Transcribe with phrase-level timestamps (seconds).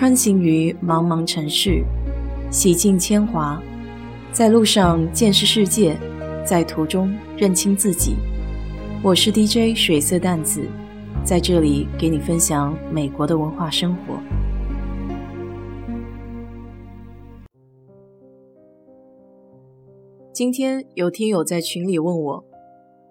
[0.00, 1.84] 穿行于茫茫城市，
[2.50, 3.62] 洗尽铅华，
[4.32, 5.94] 在路上见识世界，
[6.42, 8.16] 在途中认清自己。
[9.04, 10.66] 我是 DJ 水色淡子，
[11.22, 14.18] 在这里给你分享美国的文化生活。
[20.32, 22.44] 今天有听友在群里问我，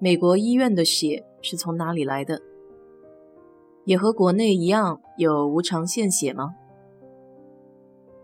[0.00, 2.40] 美国医院的血是从哪里来的？
[3.84, 6.56] 也和国内一样有无偿献血吗？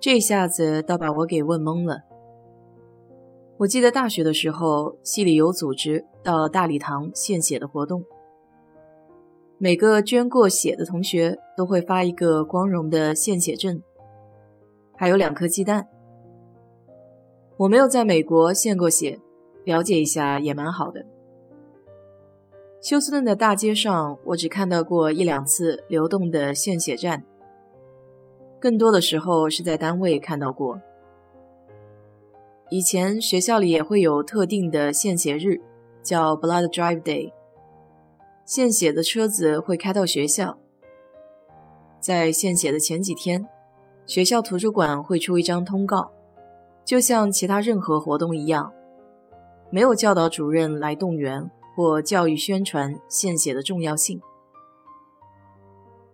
[0.00, 2.02] 这下子倒把我给问懵了。
[3.56, 8.04] 我记得大学的时候，系里有组织到大礼堂献血的活动，
[9.58, 13.82] 每个捐过血的同学都会发一个光荣的献血证，
[14.96, 15.88] 还有两颗鸡蛋。
[17.56, 19.18] 我没有在美国献过血，
[19.64, 21.04] 了解一下也蛮好的。
[22.80, 27.24] 休斯顿的大街上，我只看到过一两次流动的献血站。
[28.60, 30.80] 更多的时候是在单位看到过。
[32.70, 35.60] 以前学校里也会有特定的献血日，
[36.02, 37.32] 叫 Blood Drive Day。
[38.44, 40.58] 献血的车子会开到学校，
[42.00, 43.46] 在献血的前几天，
[44.06, 46.10] 学校图书馆会出一张通告，
[46.84, 48.72] 就像其他任何活动一样，
[49.70, 54.20] 没有教导主任来动员或教育宣传献血的重要性。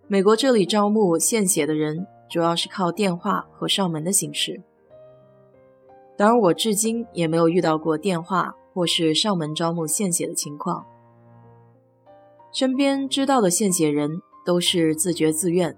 [0.06, 2.06] 美国这里招募献血的人。
[2.34, 4.60] 主要是靠电话和上门的形式。
[6.16, 10.84] 当然，我至今也没有遇到过电话或是上门招募献血的情况。
[12.52, 15.76] 身边知道的献血人都是自觉自愿，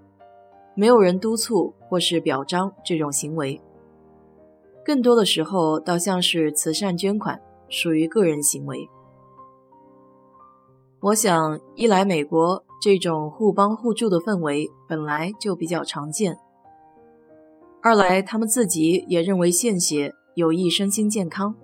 [0.73, 3.61] 没有人督促或是表彰这种行为。
[4.83, 8.89] 更多的时候，倒像是慈善捐款，属于个人行为。
[11.01, 12.63] 我想，一来美国。
[12.79, 16.37] 这种互帮互助的氛围本来就比较常见。
[17.87, 21.55] 二来，他们自己也认为献血有益身心健康，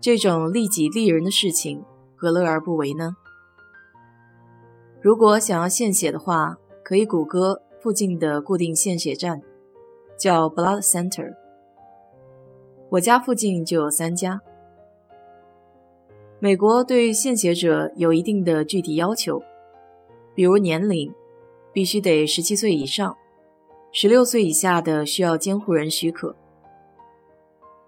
[0.00, 1.84] 这种利己利人的事情
[2.16, 3.14] 何乐而不为呢？
[5.02, 9.42] 如果想要献血的话，可以谷歌附近的固定献血站，
[10.16, 11.34] 叫 Blood Center。
[12.88, 14.40] 我家附近就有三家。
[16.38, 19.42] 美国对献血者有一定的具体要求。
[20.34, 21.12] 比如年龄，
[21.70, 23.14] 必须得十七岁以上，
[23.92, 26.34] 十六岁以下的需要监护人许可。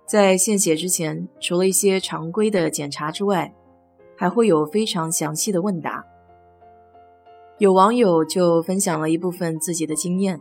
[0.06, 3.54] 在献血之前，除了一些常规的检查之外，
[4.14, 6.04] 还会有非常详细的问答。
[7.58, 10.40] 有网友就分享了一部分自己的经验。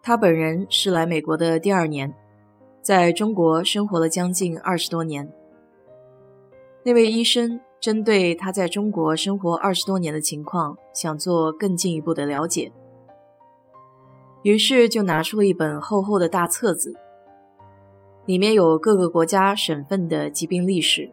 [0.00, 2.14] 他本人是来美国的第二年，
[2.80, 5.30] 在中国生活了将近二十多年。
[6.84, 7.60] 那位医生。
[7.82, 12.70] 针对他在中国生活二十多年的情况，想做更进一步的了解，
[14.42, 16.94] 于是就拿出了一本厚厚的大册子，
[18.26, 21.10] 里面有各个国家省份的疾病历史。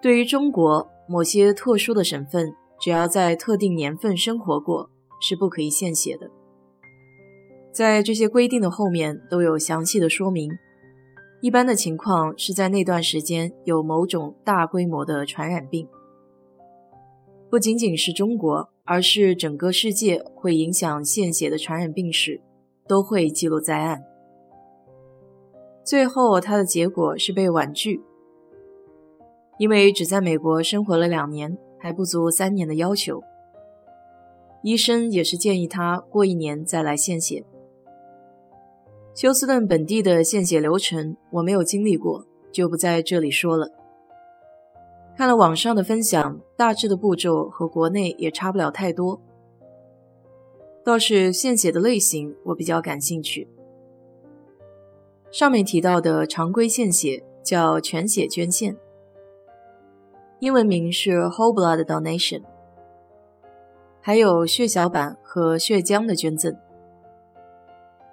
[0.00, 4.90] 对于中国某些特殊的省份，只要在特定年份生活过，
[5.20, 6.30] 是不可以献血的。
[7.72, 10.50] 在这些规定的后面都有详细的说明。
[11.40, 15.88] 一般的情况是在那段时间有某种大规模的传染病，
[17.50, 22.40] 不仅仅是中国，而是整个世界会影响献血的传染病史，
[22.86, 24.02] 都会记录在案。
[25.82, 28.02] 最后，他的结果是被婉拒，
[29.58, 33.22] 因为只在美国生活了两年，还不足三年的要求。
[34.62, 37.44] 医生也是建议他过一年再来献血。
[39.14, 43.72] 休斯顿本地的献血流程我没有经历过，就不在这里说了。
[45.18, 49.20] 看了网上的分享，大致的步骤和国内也差不了太多。
[50.84, 53.48] 倒是献血的类型我比较感兴趣。
[55.32, 58.76] 上面提到的常规献血叫全血捐献，
[60.38, 62.44] 英文名是 Whole Blood Donation，
[64.00, 66.56] 还有血小板和血浆的捐赠。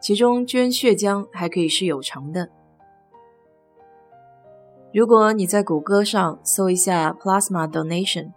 [0.01, 2.49] 其中捐血浆还可以是有偿的。
[4.95, 8.31] 如果你在谷歌上搜一下 plasma donation，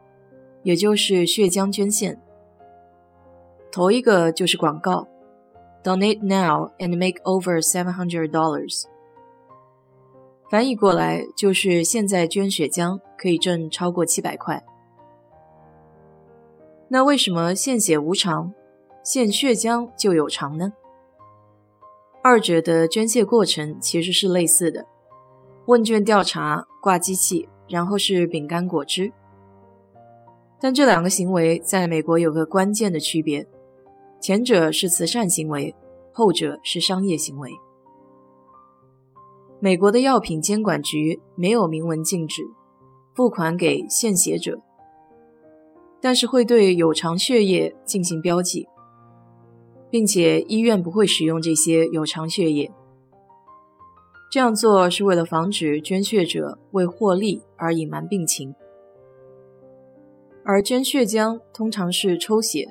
[0.65, 2.21] 也就是血浆捐献，
[3.71, 5.07] 头一个就是广告
[5.85, 8.83] ，donate now and make over seven hundred dollars。
[10.51, 14.61] 翻译过来就是现在捐血浆可以挣超过七百块。
[16.89, 18.53] 那为什么献血无偿，
[19.05, 20.73] 献血浆就有偿呢？
[22.21, 24.85] 二者的捐献过程其实是类似的，
[25.69, 29.13] 问卷调查、挂机器，然后是饼干、果汁。
[30.59, 33.47] 但这两个行为在美国有个关键的区别：
[34.19, 35.77] 前者是慈善行为，
[36.11, 37.51] 后者是商业行为。
[39.61, 42.43] 美国的药品监管局没有明文禁止
[43.15, 44.63] 付款给献血者，
[46.01, 48.67] 但是会对有偿血液进行标记，
[49.91, 52.73] 并且医院不会使用这些有偿血液。
[54.31, 58.55] 这样做是为了防止捐血者为获利而隐瞒病情。
[60.45, 62.69] 而捐血浆通常是抽血，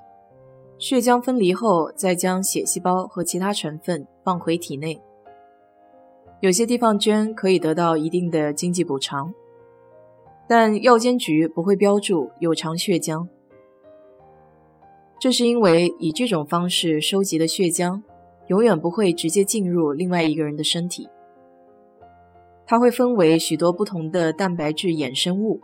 [0.78, 5.02] 血浆分离后再将血细胞和其他成分放回体内。
[6.40, 9.34] 有些地方捐可以得到一定的经济补偿，
[10.48, 13.28] 但药监局不会标注有偿血浆，
[15.20, 18.04] 这是因为以这种方式收集的血浆
[18.48, 21.10] 永远不会直接进入另外一个人的身体，
[22.68, 25.62] 它会分为许多不同的蛋白质衍生物，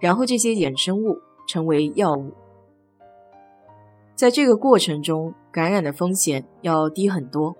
[0.00, 2.32] 然后这些衍生物成为药物，
[4.14, 7.54] 在这个过程中感染的风险要低很多。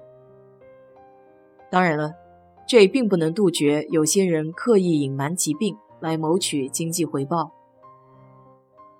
[1.70, 2.14] 当然了。
[2.70, 7.50] 这也并不能杜绝有些人刻意隐瞒疾病来谋取经济回报。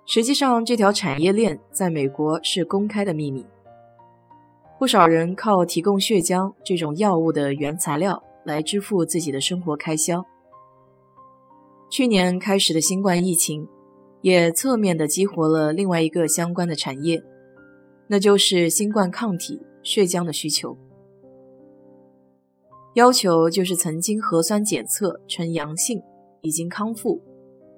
[0.07, 3.45] 实际上，这条产业链在美国是公开的秘密。
[4.79, 10.25] 不少人靠提供血浆这种药物的原材料来支付自己的生活开销。
[11.89, 13.67] 去年开始的新冠疫情，
[14.21, 17.23] 也侧面的激活了另外一个相关的产业，
[18.07, 20.77] 那就是新冠抗体血浆的需求。
[22.95, 26.01] 要求就是曾经核酸检测呈阳性，
[26.41, 27.21] 已经康复，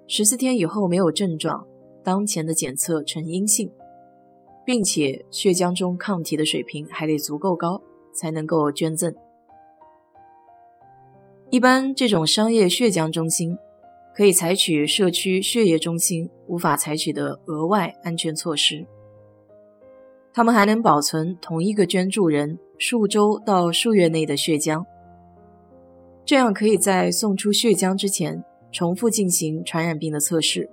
[0.08, 1.66] 十四天以后没有症状，
[2.04, 3.72] 当前的检测呈阴性，
[4.66, 7.82] 并且血浆中抗体的水平还得足够高，
[8.14, 9.14] 才能够捐赠。
[11.52, 13.58] 一般这种商业血浆中心
[14.16, 18.86] 可以采取社区血液中心无法采取的额外安全措施，
[20.34, 24.86] 他们还能保存同一个捐助人数周到数月内的血浆。
[26.24, 30.70] 这样可以在送出血浆之前重复进行传染病的测试。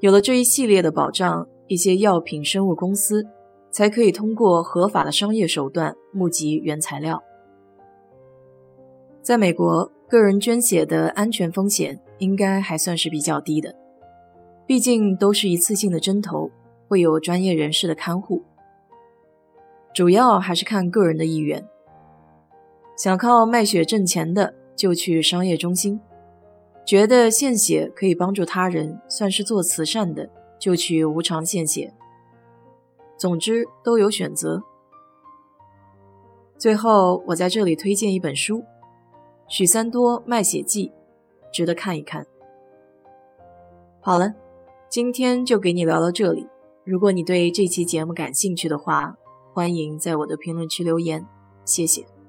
[0.00, 3.26] 有了这一系列的保障，一些药品生物公司
[3.70, 7.22] 才可以通过合法的商业手段募集原材料。
[9.22, 13.74] 在美国，个人捐血的安全风险应该还算是比较低的，
[14.66, 16.50] 毕竟都是一次性的针头，
[16.88, 18.42] 会有专业人士的看护。
[19.94, 21.66] 主要还是看个人的意愿。
[22.96, 25.98] 想靠卖血挣钱的，就去商业中心；
[26.84, 30.28] 觉得献血可以帮助他人，算是做慈善的，
[30.58, 31.92] 就去无偿献血。
[33.18, 34.62] 总之都有选择。
[36.58, 38.58] 最后，我在这里推荐一本书
[39.50, 40.88] 《许三多卖血记》，
[41.52, 42.24] 值得看一看。
[44.00, 44.32] 好了，
[44.88, 46.46] 今天就给你聊到这里。
[46.84, 49.16] 如果你对这期节目感兴趣的话，
[49.52, 51.26] 欢迎在我的评论区留言，
[51.64, 52.19] 谢谢。